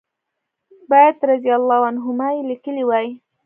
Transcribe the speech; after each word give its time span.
باید 0.89 1.17
رضی 1.31 1.51
الله 1.59 1.79
عنهما 1.89 2.27
یې 2.35 2.41
لیکلي 2.51 2.83
وای. 2.85 3.07